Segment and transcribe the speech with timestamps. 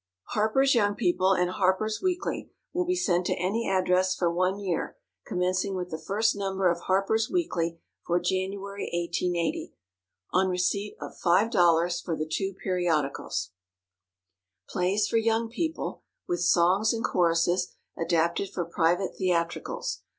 [0.29, 4.97] HARPER'S YOUNG PEOPLE and HARPER'S WEEKLY will be sent to any address for one year,
[5.27, 9.75] commencing with the first Number of HARPER'S WEEKLY for January, 1880,
[10.33, 13.51] on receipt of $5.00 for the two Periodicals.
[14.67, 20.01] =PLAYS FOR YOUNG PEOPLE=, with Songs and Choruses, adapted for Private Theatricals.